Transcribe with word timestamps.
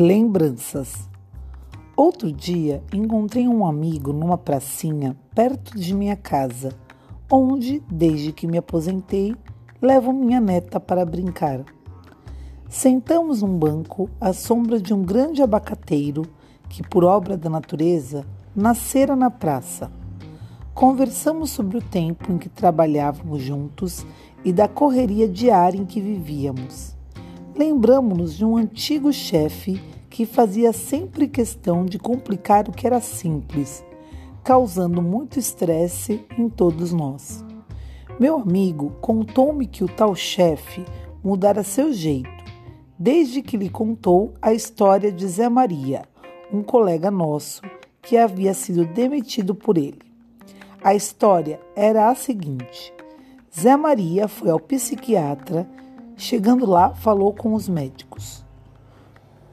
Lembranças. 0.00 1.10
Outro 1.94 2.32
dia 2.32 2.82
encontrei 2.90 3.46
um 3.46 3.66
amigo 3.66 4.14
numa 4.14 4.38
pracinha 4.38 5.14
perto 5.34 5.78
de 5.78 5.92
minha 5.92 6.16
casa, 6.16 6.72
onde, 7.30 7.82
desde 7.92 8.32
que 8.32 8.46
me 8.46 8.56
aposentei, 8.56 9.36
levo 9.78 10.10
minha 10.10 10.40
neta 10.40 10.80
para 10.80 11.04
brincar. 11.04 11.66
Sentamos 12.66 13.42
num 13.42 13.58
banco 13.58 14.08
à 14.18 14.32
sombra 14.32 14.80
de 14.80 14.94
um 14.94 15.02
grande 15.02 15.42
abacateiro 15.42 16.22
que, 16.66 16.82
por 16.82 17.04
obra 17.04 17.36
da 17.36 17.50
natureza, 17.50 18.24
nascera 18.56 19.14
na 19.14 19.30
praça. 19.30 19.92
Conversamos 20.72 21.50
sobre 21.50 21.76
o 21.76 21.82
tempo 21.82 22.32
em 22.32 22.38
que 22.38 22.48
trabalhávamos 22.48 23.42
juntos 23.42 24.06
e 24.42 24.50
da 24.50 24.66
correria 24.66 25.28
diária 25.28 25.76
em 25.76 25.84
que 25.84 26.00
vivíamos. 26.00 26.98
Lembramos-nos 27.54 28.38
de 28.38 28.44
um 28.46 28.56
antigo 28.56 29.12
chefe 29.12 29.78
que 30.10 30.26
fazia 30.26 30.72
sempre 30.72 31.28
questão 31.28 31.86
de 31.86 31.98
complicar 31.98 32.68
o 32.68 32.72
que 32.72 32.86
era 32.86 33.00
simples, 33.00 33.84
causando 34.44 35.00
muito 35.00 35.38
estresse 35.38 36.26
em 36.36 36.48
todos 36.48 36.92
nós. 36.92 37.44
Meu 38.18 38.36
amigo 38.36 38.90
contou-me 39.00 39.66
que 39.66 39.84
o 39.84 39.88
tal 39.88 40.14
chefe 40.14 40.84
mudara 41.24 41.62
seu 41.62 41.92
jeito, 41.92 42.28
desde 42.98 43.40
que 43.40 43.56
lhe 43.56 43.70
contou 43.70 44.34
a 44.42 44.52
história 44.52 45.10
de 45.10 45.26
Zé 45.26 45.48
Maria, 45.48 46.02
um 46.52 46.62
colega 46.62 47.10
nosso 47.10 47.62
que 48.02 48.16
havia 48.16 48.52
sido 48.52 48.84
demitido 48.84 49.54
por 49.54 49.78
ele. 49.78 50.00
A 50.82 50.94
história 50.94 51.60
era 51.76 52.10
a 52.10 52.14
seguinte: 52.14 52.92
Zé 53.56 53.76
Maria 53.76 54.26
foi 54.26 54.50
ao 54.50 54.58
psiquiatra 54.58 55.66
Chegando 56.20 56.66
lá, 56.66 56.90
falou 56.90 57.32
com 57.32 57.54
os 57.54 57.66
médicos. 57.66 58.44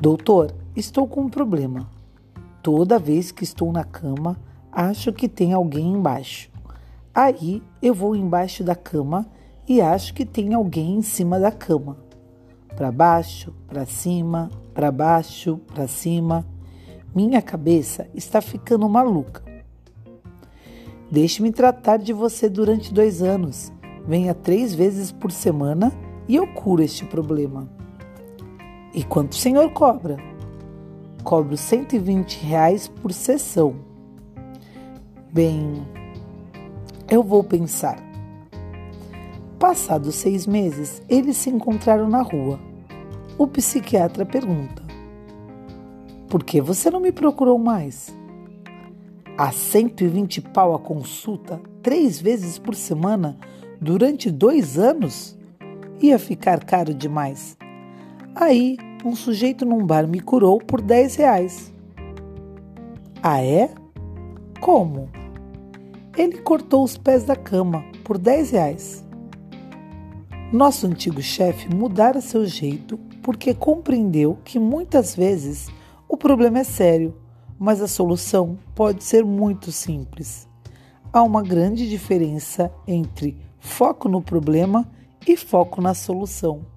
Doutor, 0.00 0.52
estou 0.74 1.06
com 1.06 1.22
um 1.22 1.28
problema. 1.28 1.88
Toda 2.62 2.98
vez 2.98 3.30
que 3.30 3.44
estou 3.44 3.70
na 3.70 3.84
cama, 3.84 4.36
acho 4.72 5.12
que 5.12 5.28
tem 5.28 5.52
alguém 5.52 5.92
embaixo. 5.92 6.50
Aí 7.14 7.62
eu 7.80 7.94
vou 7.94 8.16
embaixo 8.16 8.64
da 8.64 8.74
cama 8.74 9.26
e 9.68 9.80
acho 9.80 10.12
que 10.12 10.24
tem 10.24 10.52
alguém 10.52 10.96
em 10.96 11.02
cima 11.02 11.38
da 11.38 11.52
cama. 11.52 11.96
Para 12.74 12.90
baixo, 12.90 13.54
para 13.68 13.86
cima, 13.86 14.50
para 14.74 14.90
baixo, 14.90 15.58
para 15.72 15.86
cima. 15.86 16.44
Minha 17.14 17.40
cabeça 17.40 18.08
está 18.12 18.40
ficando 18.40 18.88
maluca. 18.88 19.44
Deixe-me 21.08 21.52
tratar 21.52 21.98
de 21.98 22.12
você 22.12 22.48
durante 22.48 22.92
dois 22.92 23.22
anos. 23.22 23.72
Venha 24.08 24.34
três 24.34 24.74
vezes 24.74 25.12
por 25.12 25.30
semana 25.30 25.92
e 26.26 26.34
eu 26.34 26.48
curo 26.48 26.82
este 26.82 27.04
problema. 27.04 27.83
E 28.94 29.02
quanto 29.02 29.32
o 29.32 29.36
senhor 29.36 29.72
cobra? 29.72 30.16
Cobro 31.24 31.56
120 31.56 32.44
reais 32.44 32.86
por 32.86 33.12
sessão. 33.12 33.74
Bem, 35.32 35.84
eu 37.10 37.20
vou 37.20 37.42
pensar. 37.42 37.98
Passados 39.58 40.14
seis 40.14 40.46
meses, 40.46 41.02
eles 41.08 41.36
se 41.36 41.50
encontraram 41.50 42.08
na 42.08 42.22
rua. 42.22 42.60
O 43.36 43.48
psiquiatra 43.48 44.24
pergunta: 44.24 44.84
Por 46.28 46.44
que 46.44 46.60
você 46.60 46.88
não 46.88 47.00
me 47.00 47.10
procurou 47.10 47.58
mais? 47.58 48.16
A 49.36 49.50
120 49.50 50.40
pau 50.40 50.72
a 50.72 50.78
consulta, 50.78 51.60
três 51.82 52.20
vezes 52.20 52.58
por 52.60 52.76
semana, 52.76 53.36
durante 53.80 54.30
dois 54.30 54.78
anos? 54.78 55.36
ia 56.00 56.18
ficar 56.18 56.64
caro 56.64 56.92
demais. 56.92 57.56
Aí, 58.36 58.76
um 59.04 59.14
sujeito 59.14 59.64
num 59.64 59.86
bar 59.86 60.08
me 60.08 60.18
curou 60.18 60.58
por 60.58 60.80
10 60.80 61.14
reais. 61.14 61.72
Ah, 63.22 63.40
é? 63.40 63.72
Como? 64.60 65.08
Ele 66.16 66.38
cortou 66.38 66.82
os 66.82 66.98
pés 66.98 67.22
da 67.22 67.36
cama 67.36 67.84
por 68.02 68.18
10 68.18 68.50
reais. 68.50 69.04
Nosso 70.52 70.88
antigo 70.88 71.22
chefe 71.22 71.72
mudara 71.72 72.20
seu 72.20 72.44
jeito 72.44 72.98
porque 73.22 73.54
compreendeu 73.54 74.36
que 74.44 74.58
muitas 74.58 75.14
vezes 75.14 75.68
o 76.08 76.16
problema 76.16 76.58
é 76.58 76.64
sério, 76.64 77.14
mas 77.56 77.80
a 77.80 77.86
solução 77.86 78.58
pode 78.74 79.04
ser 79.04 79.24
muito 79.24 79.70
simples. 79.70 80.48
Há 81.12 81.22
uma 81.22 81.42
grande 81.42 81.88
diferença 81.88 82.72
entre 82.84 83.38
foco 83.60 84.08
no 84.08 84.20
problema 84.20 84.90
e 85.24 85.36
foco 85.36 85.80
na 85.80 85.94
solução. 85.94 86.73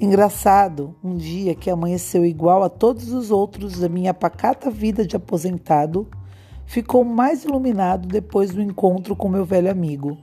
Engraçado, 0.00 0.96
um 1.04 1.14
dia 1.14 1.54
que 1.54 1.68
amanheceu 1.68 2.24
igual 2.24 2.62
a 2.62 2.70
todos 2.70 3.12
os 3.12 3.30
outros 3.30 3.80
da 3.80 3.88
minha 3.88 4.14
pacata 4.14 4.70
vida 4.70 5.06
de 5.06 5.14
aposentado, 5.14 6.08
ficou 6.64 7.04
mais 7.04 7.44
iluminado 7.44 8.08
depois 8.08 8.50
do 8.50 8.62
encontro 8.62 9.14
com 9.14 9.28
meu 9.28 9.44
velho 9.44 9.70
amigo. 9.70 10.16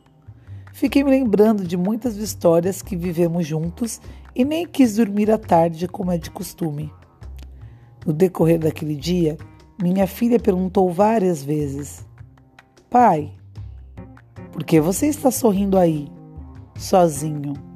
Fiquei 0.73 1.03
me 1.03 1.11
lembrando 1.11 1.63
de 1.63 1.77
muitas 1.77 2.17
histórias 2.17 2.81
que 2.81 2.95
vivemos 2.95 3.45
juntos 3.45 4.01
e 4.35 4.43
nem 4.43 4.65
quis 4.65 4.95
dormir 4.95 5.29
à 5.29 5.37
tarde 5.37 5.87
como 5.87 6.11
é 6.11 6.17
de 6.17 6.31
costume. 6.31 6.91
No 8.05 8.13
decorrer 8.13 8.59
daquele 8.59 8.95
dia, 8.95 9.37
minha 9.79 10.07
filha 10.07 10.39
perguntou 10.39 10.91
várias 10.91 11.43
vezes: 11.43 12.03
Pai, 12.89 13.31
por 14.51 14.63
que 14.63 14.79
você 14.79 15.05
está 15.05 15.29
sorrindo 15.29 15.77
aí? 15.77 16.17
sozinho. 16.77 17.66